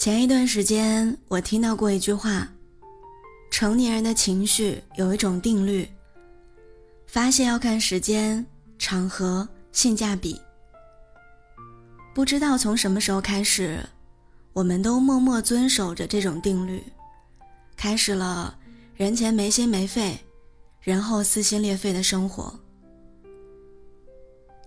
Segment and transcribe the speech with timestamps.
[0.00, 2.48] 前一段时间，我听到过一句话：
[3.50, 5.86] 成年人的情绪有一种定律，
[7.06, 8.46] 发泄要看时间、
[8.78, 10.40] 场合、性价比。
[12.14, 13.78] 不知道从什么时候开始，
[14.54, 16.82] 我们都默默遵守着这种定律，
[17.76, 18.58] 开始了
[18.96, 20.18] 人前没心没肺，
[20.80, 22.58] 人后撕心裂肺的生活。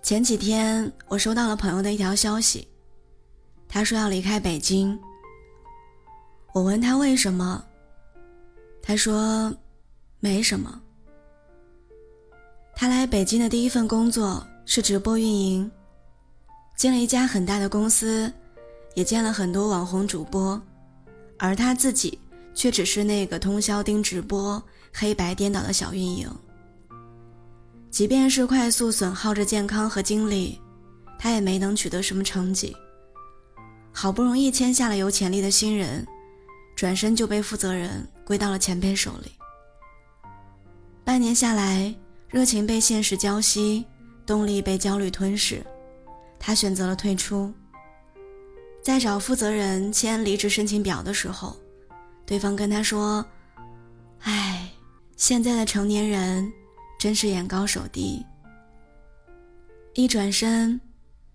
[0.04, 2.68] 前几天，我收到了朋友的一条消息，
[3.68, 4.96] 他说要离开北京。
[6.54, 7.64] 我问他为什么，
[8.80, 9.52] 他说
[10.20, 10.80] 没什么。
[12.76, 15.70] 他来北京的第一份工作是直播运营。
[16.76, 18.32] 进了一家很大的公司，
[18.94, 20.62] 也见了很多网红主播，
[21.40, 22.20] 而他自己
[22.54, 24.62] 却只是那个通宵盯直播、
[24.94, 26.30] 黑白颠倒的小运营。
[27.90, 30.60] 即便是快速损耗着健康和精力，
[31.18, 32.76] 他也没能取得什么成绩。
[33.92, 36.06] 好不容易签下了有潜力的新人，
[36.76, 39.32] 转身就被负责人归到了前辈手里。
[41.04, 41.94] 半年下来，
[42.30, 43.84] 热情被现实浇熄，
[44.26, 45.64] 动力被焦虑吞噬。
[46.40, 47.54] 他选择了退出。
[48.82, 51.56] 在找负责人签离职申请表的时候，
[52.26, 53.26] 对方跟他说
[54.24, 54.70] ：“哎，
[55.16, 56.52] 现在的成年人
[57.00, 58.26] 真是眼高手低。”
[59.96, 60.82] 一转身，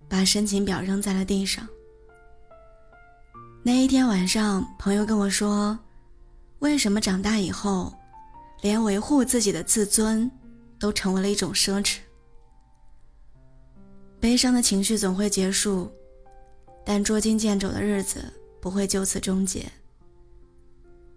[0.08, 1.67] 把申请表扔在了地上。
[3.62, 5.78] 那一天晚上，朋友跟我说
[6.61, 7.92] ：“为什么长大以后，
[8.62, 10.31] 连维护自己的自尊
[10.78, 11.98] 都成为了一种奢侈？”
[14.20, 15.91] 悲伤的情绪总会结束，
[16.84, 19.67] 但捉襟见肘的日子不会就此终结。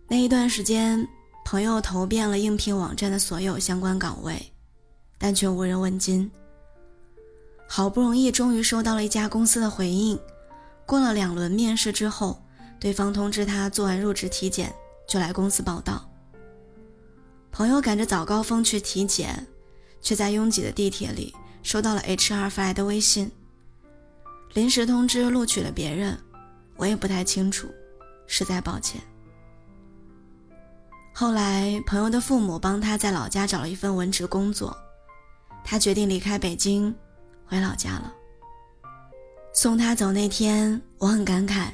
[0.07, 1.07] 那一段时间，
[1.45, 4.51] 朋友投遍了应聘网站的所有相关岗位，
[5.17, 6.29] 但却无人问津。
[7.67, 10.19] 好不容易，终于收到了一家公司的回应。
[10.91, 12.43] 过了两轮面试之后，
[12.77, 14.75] 对方通知他做完入职体检
[15.07, 16.05] 就来公司报道。
[17.49, 19.47] 朋友赶着早高峰去体检，
[20.01, 21.33] 却在拥挤的地铁里。
[21.63, 23.31] 收到了 HR 发来的微信，
[24.53, 26.17] 临时通知录取了别人，
[26.75, 27.69] 我也不太清楚，
[28.27, 28.99] 实在抱歉。
[31.13, 34.75] 后来朋友的父母帮他在老家找了一份文职工作，
[35.63, 36.93] 他决定离开北京，
[37.45, 38.13] 回老家了。
[39.53, 41.67] 送他走那天，我很感慨。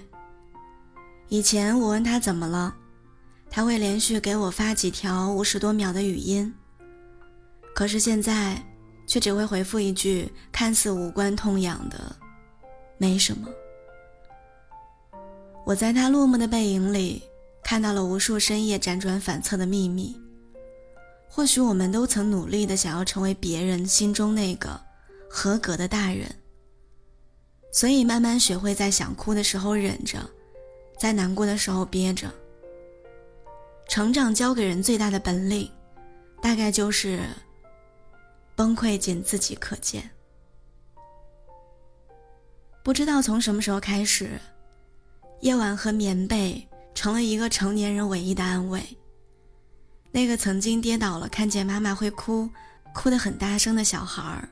[1.30, 2.76] 以前我问他怎么了，
[3.50, 6.54] 他会连续给我发几条五十多秒的语音，
[7.74, 8.62] 可是现在。
[9.10, 12.14] 却只会回复一句看似无关痛痒的
[13.00, 13.48] “没什么”。
[15.66, 17.24] 我在他落寞的背影里
[17.64, 20.14] 看到了无数深夜辗转反侧的秘密。
[21.30, 24.78] 或许我们都曾努力的想要成为别人心中那个
[25.30, 26.30] 合格的大人，
[27.78, 30.28] 所以慢慢学会在想哭的时候忍着，
[30.98, 32.28] 在难过的时候憋着。
[33.88, 35.72] 成长教给人最大的本领，
[36.42, 37.20] 大概就是。
[38.56, 40.10] 崩溃仅自己可见。
[42.84, 44.32] 不知道从什么时候开始，
[45.42, 48.82] 夜晚和棉被成了一个成年人唯一的安慰。
[50.10, 52.50] 那个曾经跌倒了看见妈妈会哭，
[52.96, 54.50] 哭得很大声的小孩儿，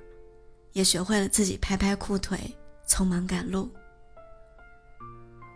[0.73, 2.39] 也学会了自己拍拍裤腿，
[2.87, 3.69] 匆忙赶路。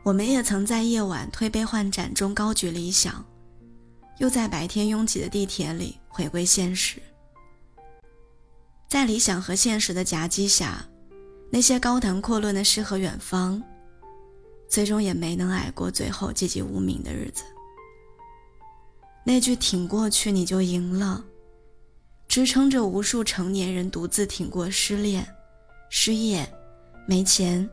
[0.04, 3.24] 我们也曾在夜晚推杯换盏中高举理想，
[4.18, 7.02] 又在白天拥挤的地铁里回归现实。
[8.90, 10.84] 在理想和现实的夹击下，
[11.52, 13.62] 那些高谈阔论的诗和远方，
[14.68, 17.44] 最终也没能挨过最后寂寂无名的日子。
[19.24, 21.24] 那句“挺过去你就赢了”，
[22.28, 25.28] 支撑着无数成年人独自挺过失恋、
[25.92, 26.52] 失业、
[27.10, 27.68] 没钱。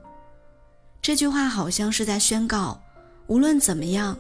[1.03, 2.81] 这句话好像是在宣告：
[3.27, 4.19] 无论怎么样，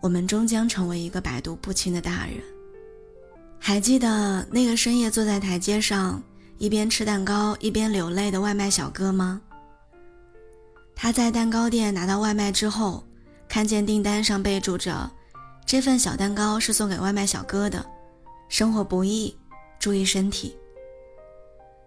[0.00, 2.36] 我们终将成为一个百毒不侵的大人。
[3.58, 6.22] 还记得那个深夜坐在台阶上
[6.58, 9.40] 一边吃蛋糕一边流泪的外卖小哥吗？
[10.94, 13.02] 他在蛋糕店拿到外卖之后，
[13.48, 15.10] 看见订单上备注着
[15.66, 17.84] “这份小蛋糕是送给外卖小哥的，
[18.48, 19.36] 生活不易，
[19.80, 20.56] 注意身体。”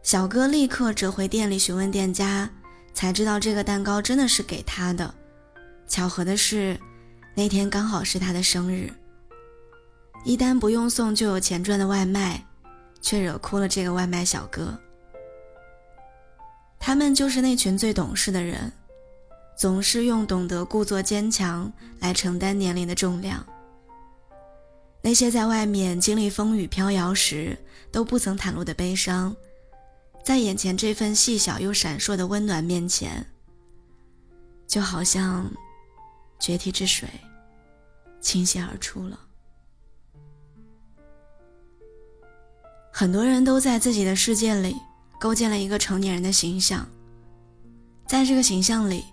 [0.08, 2.50] 小哥立刻折回店里询问店家，
[2.94, 5.14] 才知道这个蛋糕真的是给他的。
[5.86, 6.80] 巧合的是，
[7.36, 8.90] 那天刚好是他的生日。
[10.24, 12.42] 一单不用送就有钱赚的外卖，
[13.02, 14.80] 却惹哭了这个外卖小哥。
[16.80, 18.72] 他们就是那群最懂事的人，
[19.58, 21.70] 总是用懂得故作坚强
[22.00, 23.46] 来承担年龄的重量。
[25.02, 27.58] 那些在外面经历风雨飘摇时
[27.92, 29.36] 都不曾袒露的悲伤，
[30.28, 33.26] 在眼前这份细小又闪烁的温暖面前，
[34.68, 35.50] 就好像
[36.38, 37.08] 决堤之水
[38.20, 39.18] 倾泻而出了。
[42.92, 44.76] 很多人都在自己的世界里
[45.18, 46.86] 构建了一个成年人的形象，
[48.06, 49.06] 在这个形象里，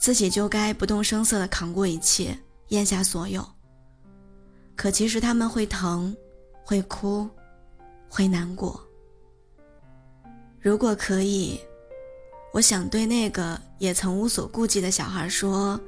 [0.00, 2.36] 自己就该不动声色地扛过一切，
[2.70, 3.48] 咽下所有。
[4.74, 6.12] 可其实他们会疼，
[6.64, 7.30] 会哭，
[8.08, 8.84] 会难过。
[10.62, 11.58] 如果可以，
[12.52, 15.78] 我想对那个也曾无所顾忌的小孩说：“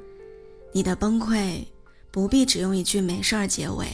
[0.74, 1.64] 你的崩溃
[2.10, 3.86] 不必只用一句‘没事儿’结尾。”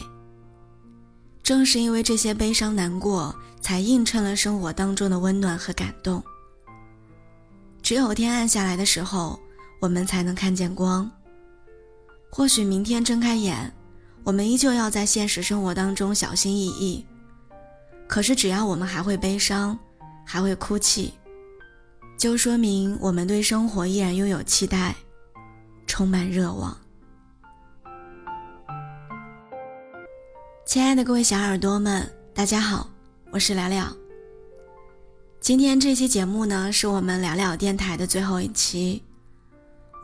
[1.45, 6.23] 正是因为这些悲伤难过，才映衬了生活当中的温暖和感动。
[7.83, 9.39] 只有天暗下来的时候，
[9.81, 11.11] 我们才能看见光。
[12.31, 13.71] 或许明天睁开眼，
[14.25, 17.05] 我们依旧要在现实生活当中小心翼翼。
[18.09, 19.79] 可是只要我们还会悲伤，
[20.25, 21.13] 还会哭泣，
[22.17, 24.95] 就说明我们对生活依然拥有期待，
[25.87, 26.77] 充满热望。
[30.65, 32.89] 亲爱的各位小耳朵们，大家好，
[33.33, 33.87] 我是聊聊。
[35.41, 39.03] 今天这期节目呢，是我们聊聊电台的最后一期，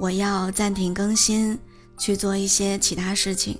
[0.01, 1.57] 我要暂停更新，
[1.97, 3.57] 去做一些其他事情。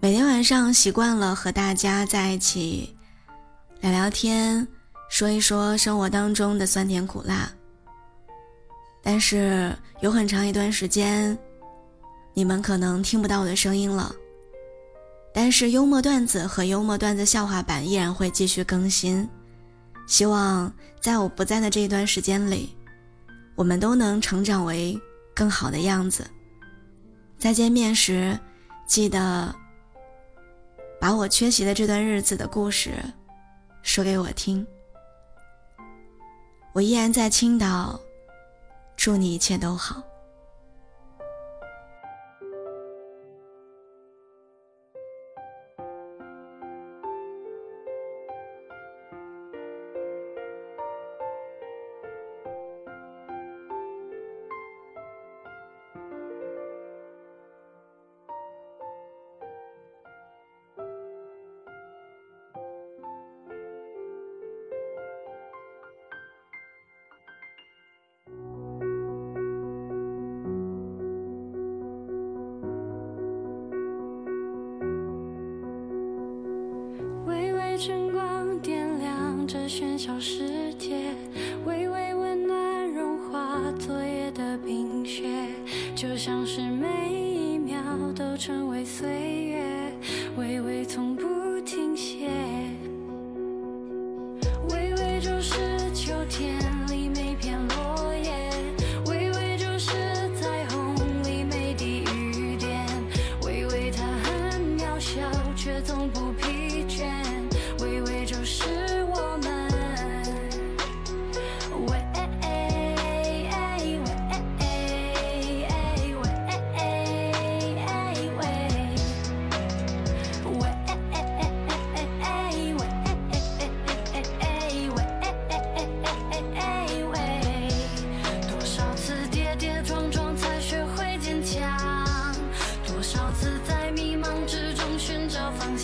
[0.00, 2.96] 每天晚上习惯了和大家在一起
[3.80, 4.66] 聊聊天，
[5.08, 7.50] 说一说生活当中的酸甜苦辣。
[9.02, 11.36] 但是有很长一段时间，
[12.34, 14.14] 你们可能听不到我的声音了。
[15.32, 19.26] 但是幽默段子和幽默段子笑话版依然会继续更新，
[20.06, 22.76] 希望在我不在的这一段时间里，
[23.54, 25.00] 我们都能成长为
[25.34, 26.26] 更好的样子。
[27.38, 28.38] 再见面时，
[28.86, 29.54] 记得
[31.00, 32.92] 把我缺席的这段日子的故事
[33.82, 34.66] 说给我听。
[36.72, 38.00] 我依然在青岛，
[38.96, 40.02] 祝你一切都好。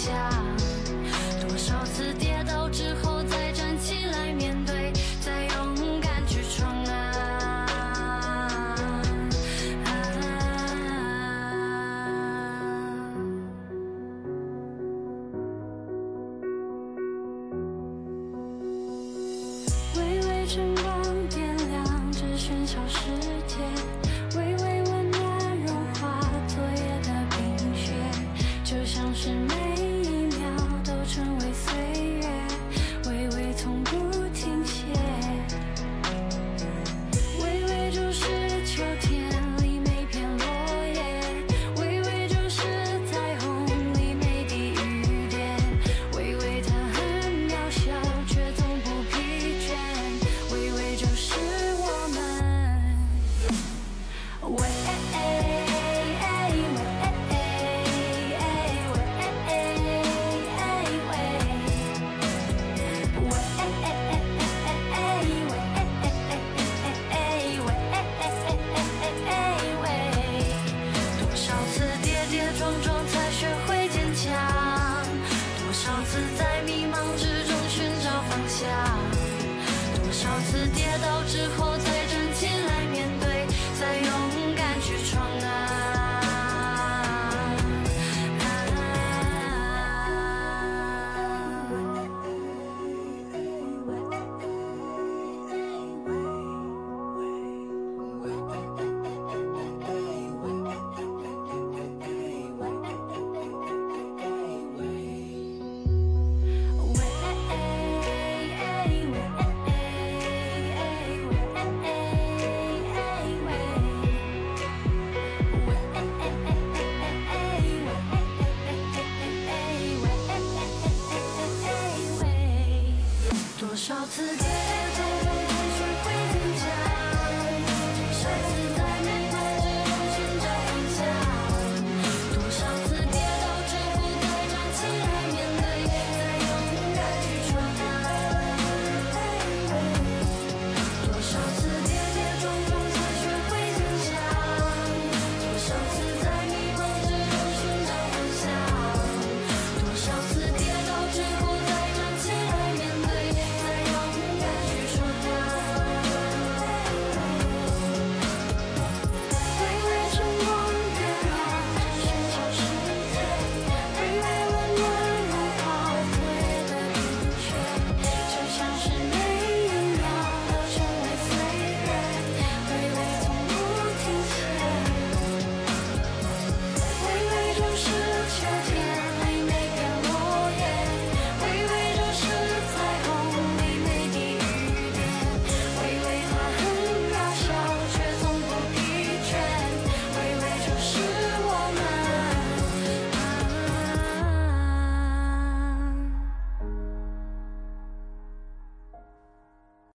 [0.06, 0.35] shine.